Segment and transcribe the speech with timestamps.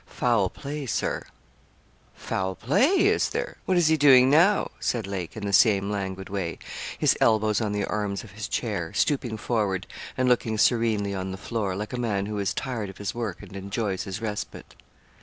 [0.07, 1.27] 'Foul play, Sir.'
[2.15, 3.57] 'Foul play is there?
[3.65, 6.57] What is he doing now?' said Lake in the same languid way,
[6.97, 9.85] his elbows on the arms of his chair, stooping forward,
[10.17, 13.43] and looking serenely on the floor, like a man who is tired of his work,
[13.43, 14.73] and enjoys his respite.